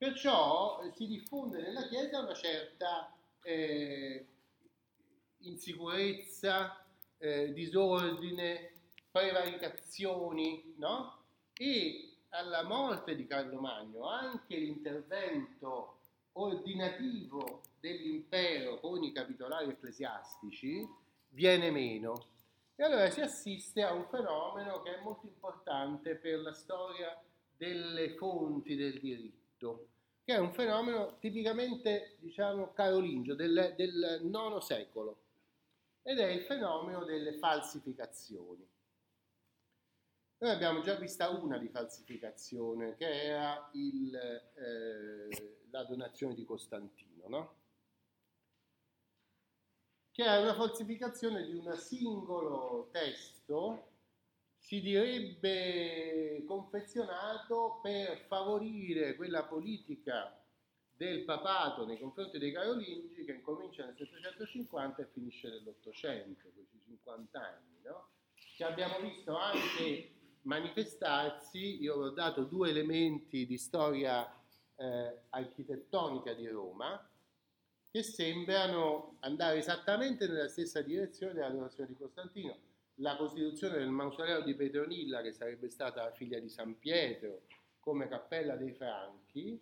[0.00, 4.26] Perciò eh, si diffonde nella Chiesa una certa eh,
[5.40, 6.82] insicurezza,
[7.18, 8.72] eh, disordine,
[9.10, 11.18] prevaricazioni, no?
[11.52, 15.98] E alla morte di Carlo Magno anche l'intervento
[16.32, 20.88] ordinativo dell'impero con i capitolari ecclesiastici
[21.28, 22.24] viene meno.
[22.74, 27.22] E allora si assiste a un fenomeno che è molto importante per la storia
[27.54, 29.39] delle fonti del diritto,
[30.24, 35.22] che è un fenomeno tipicamente, diciamo, carolingio del, del IX secolo,
[36.02, 38.66] ed è il fenomeno delle falsificazioni.
[40.38, 47.28] Noi abbiamo già vista una di falsificazione, che era il, eh, la donazione di Costantino,
[47.28, 47.58] no?
[50.12, 53.89] che è una falsificazione di un singolo testo,
[54.60, 60.38] si direbbe confezionato per favorire quella politica
[60.94, 67.40] del papato nei confronti dei carolingi che incomincia nel 750 e finisce nell'Ottocento, questi 50
[67.40, 68.08] anni, no?
[68.54, 70.10] che abbiamo visto anche
[70.42, 74.30] manifestarsi, io ho dato due elementi di storia
[74.76, 77.02] eh, architettonica di Roma,
[77.90, 82.56] che sembrano andare esattamente nella stessa direzione della donazione di Costantino.
[83.00, 87.42] La costituzione del mausoleo di Petronilla, che sarebbe stata figlia di San Pietro,
[87.80, 89.58] come cappella dei Franchi,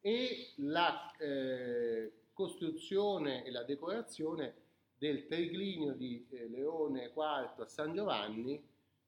[0.00, 4.54] e la eh, costruzione e la decorazione
[4.98, 8.62] del triglinio di eh, Leone IV a San Giovanni,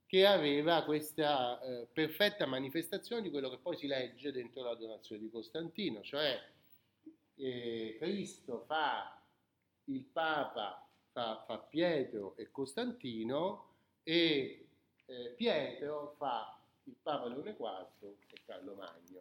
[0.07, 5.21] che aveva questa eh, perfetta manifestazione di quello che poi si legge dentro la donazione
[5.21, 6.41] di Costantino, cioè
[7.37, 9.21] eh, Cristo fa
[9.85, 13.73] il Papa, fa, fa, Pietro e Costantino
[14.05, 14.67] e
[15.07, 19.21] eh, Pietro fa il Papa Leone IV e Carlo Magno.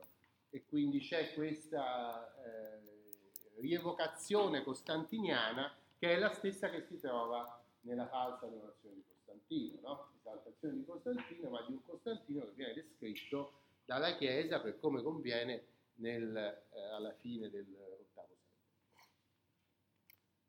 [0.49, 8.07] E quindi c'è questa eh, rievocazione costantiniana che è la stessa che si trova nella
[8.07, 10.09] falsa donazione di Costantino, no?
[10.19, 13.53] esaltazione di Costantino, ma di un Costantino che viene descritto
[13.85, 17.65] dalla Chiesa per come conviene nel, eh, alla fine del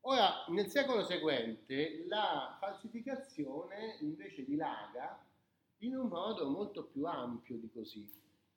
[0.07, 5.19] Ora, nel secolo seguente, la falsificazione invece dilaga
[5.79, 8.07] in un modo molto più ampio di così.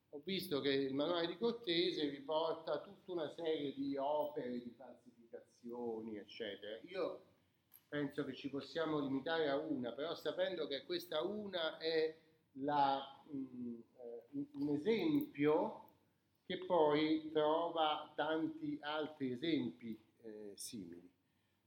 [0.10, 6.18] Ho visto che il manuale di Cortese riporta tutta una serie di opere di falsificazioni,
[6.18, 6.80] eccetera.
[6.90, 7.22] Io
[7.88, 12.14] penso che ci possiamo limitare a una, però sapendo che questa una è
[12.60, 13.82] la, um,
[14.32, 15.86] un esempio
[16.46, 21.16] che poi trova tanti altri esempi eh, simili.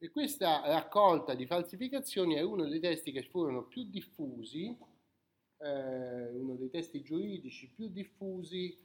[0.03, 4.75] E questa raccolta di falsificazioni è uno dei testi che furono più diffusi,
[5.59, 8.79] eh, uno dei testi giuridici più diffusi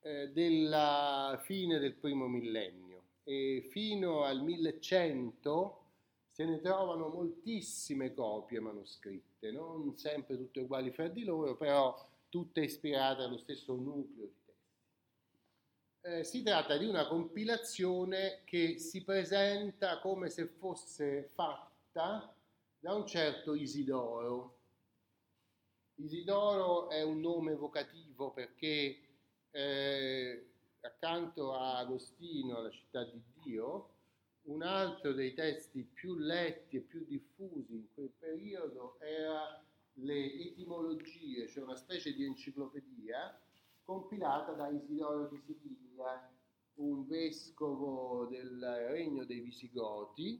[0.00, 3.04] eh, della fine del primo millennio.
[3.22, 5.84] E fino al 1100
[6.28, 11.96] se ne trovano moltissime copie manoscritte, non sempre tutte uguali fra di loro, però
[12.28, 14.47] tutte ispirate allo stesso nucleo di
[16.02, 22.34] eh, si tratta di una compilazione che si presenta come se fosse fatta
[22.78, 24.56] da un certo Isidoro.
[25.96, 29.00] Isidoro è un nome evocativo perché
[29.50, 30.46] eh,
[30.80, 33.90] accanto a Agostino, la città di Dio,
[34.42, 39.62] un altro dei testi più letti e più diffusi in quel periodo era
[39.94, 43.38] le etimologie, cioè una specie di enciclopedia
[43.88, 46.30] compilata da Isidoro di Siviglia,
[46.74, 48.60] un vescovo del
[48.90, 50.38] regno dei Visigoti,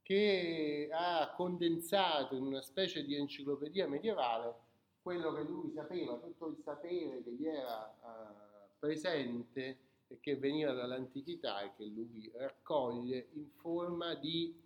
[0.00, 4.54] che ha condensato in una specie di enciclopedia medievale
[5.02, 10.72] quello che lui sapeva, tutto il sapere che gli era uh, presente e che veniva
[10.72, 14.58] dall'antichità e che lui raccoglie in forma di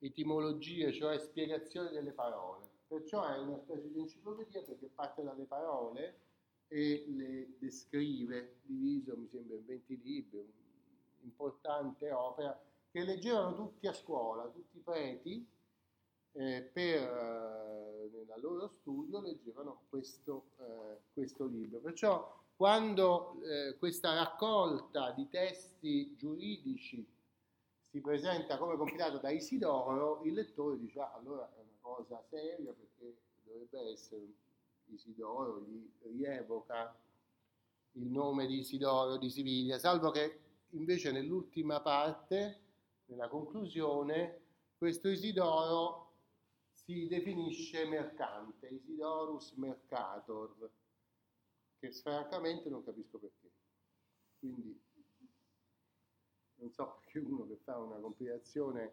[0.00, 2.68] etimologie, cioè spiegazione delle parole.
[2.86, 6.28] Perciò è una specie di enciclopedia perché parte dalle parole
[6.72, 10.52] e le descrive, diviso mi sembra in 20 libri,
[11.18, 12.56] un'importante opera
[12.92, 15.44] che leggevano tutti a scuola, tutti i preti,
[16.32, 21.80] eh, per, eh, nel loro studio leggevano questo, eh, questo libro.
[21.80, 27.04] Perciò quando eh, questa raccolta di testi giuridici
[27.88, 32.72] si presenta come compilata da Isidoro, il lettore dice ah, allora è una cosa seria
[32.72, 34.20] perché dovrebbe essere
[34.94, 36.96] Isidoro gli rievoca
[37.92, 40.40] il nome di Isidoro di Siviglia, salvo che
[40.70, 42.60] invece nell'ultima parte,
[43.06, 44.40] nella conclusione,
[44.76, 46.12] questo Isidoro
[46.72, 50.70] si definisce mercante, Isidorus mercator,
[51.78, 53.50] che francamente non capisco perché.
[54.38, 54.80] Quindi
[57.10, 58.92] che uno che fa una compilazione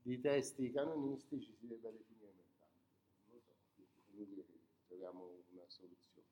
[0.00, 2.86] di testi canonistici si debba definire mercante.
[3.26, 4.47] Non lo so,
[5.08, 6.26] troviamo una soluzione.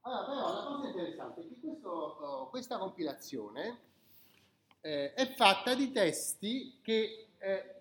[0.00, 3.80] Allora, però la cosa interessante è che questo, uh, questa compilazione
[4.80, 7.74] eh, è fatta di testi che eh,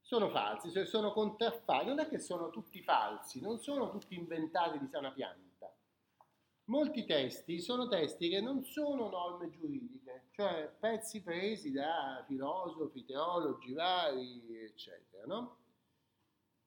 [0.00, 4.78] sono falsi, cioè sono contraffatti, non è che sono tutti falsi, non sono tutti inventati
[4.78, 5.46] di sana pianta.
[6.64, 13.72] Molti testi sono testi che non sono norme giuridiche, cioè pezzi presi da filosofi, teologi
[13.72, 15.67] vari, eccetera, no?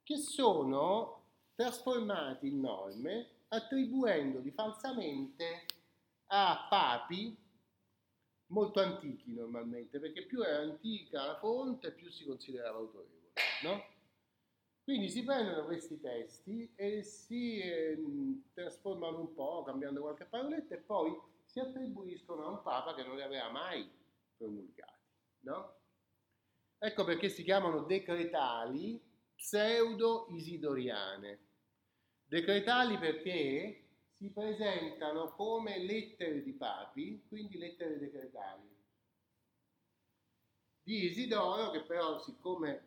[0.04, 1.24] Che sono
[1.56, 5.66] trasformati in norme attribuendoli falsamente
[6.28, 7.38] a papi
[8.48, 13.34] molto antichi normalmente, perché più era antica la fonte più si considerava autorevole.
[13.64, 13.84] No?
[14.84, 17.98] Quindi si prendono questi testi e si eh,
[18.54, 23.16] trasformano un po', cambiando qualche paroletta, e poi si attribuiscono a un papa che non
[23.16, 23.90] li aveva mai
[24.38, 25.00] promulgati.
[25.42, 25.76] No?
[26.78, 29.00] Ecco perché si chiamano decretali
[29.42, 31.40] pseudo-isidoriane.
[32.26, 38.70] Decretali perché si presentano come lettere di papi, quindi lettere decretali.
[40.84, 42.84] Di Isidoro, che però siccome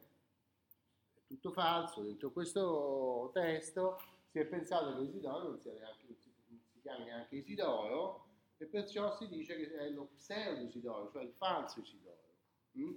[1.15, 4.01] è tutto falso dentro questo testo,
[4.31, 8.29] si è pensato che Isidoro non, neanche, non si chiami neanche Isidoro,
[8.59, 12.23] e perciò si dice che è lo pseudo Isidoro, cioè il falso Isidoro.
[12.79, 12.95] Mm?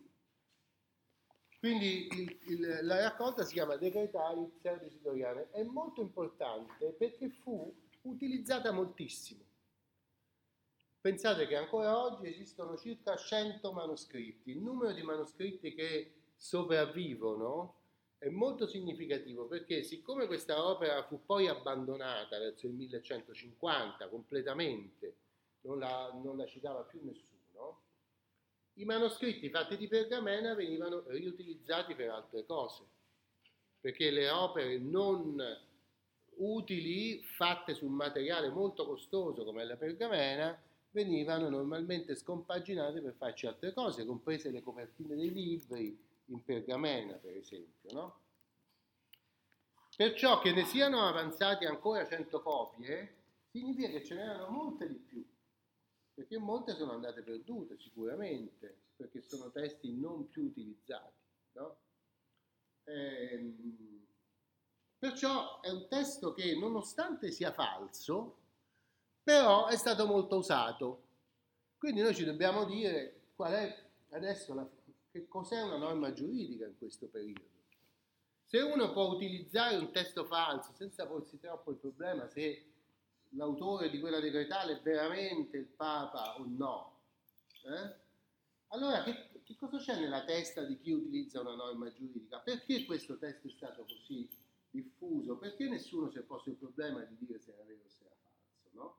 [1.67, 8.71] Quindi il, il, la raccolta si chiama Decretari pseudo-isidoriane, è molto importante perché fu utilizzata
[8.71, 9.43] moltissimo.
[11.01, 17.75] Pensate che ancora oggi esistono circa 100 manoscritti, il numero di manoscritti che sopravvivono
[18.17, 25.15] è molto significativo perché siccome questa opera fu poi abbandonata verso il 1150 completamente,
[25.63, 27.37] non la, non la citava più nessuno,
[28.77, 32.83] i manoscritti fatti di pergamena venivano riutilizzati per altre cose,
[33.79, 35.41] perché le opere non
[36.38, 40.59] utili fatte su un materiale molto costoso come la pergamena
[40.91, 47.35] venivano normalmente scompaginate per farci altre cose, comprese le copertine dei libri in pergamena, per
[47.35, 47.91] esempio.
[47.91, 48.19] No?
[49.95, 53.15] Perciò che ne siano avanzati ancora 100 copie,
[53.50, 55.25] significa che ce n'erano molte di più,
[56.17, 61.13] perché molte sono andate perdute sicuramente, perché sono testi non più utilizzati.
[61.51, 61.77] No?
[62.85, 64.07] Ehm,
[64.97, 68.37] Perciò è un testo che nonostante sia falso,
[69.21, 71.03] però è stato molto usato.
[71.77, 74.67] Quindi noi ci dobbiamo dire qual è adesso la,
[75.11, 77.45] che cos'è una norma giuridica in questo periodo.
[78.43, 82.76] Se uno può utilizzare un testo falso senza porsi troppo il problema se
[83.38, 87.00] l'autore di quella decretale è veramente il Papa o no,
[87.63, 87.95] eh?
[88.69, 92.39] allora che, che cosa c'è nella testa di chi utilizza una norma giuridica?
[92.39, 94.28] Perché questo testo è stato così
[94.69, 98.04] diffuso, perché nessuno si è posto il problema di dire se era vero o se
[98.04, 98.98] era falso, no?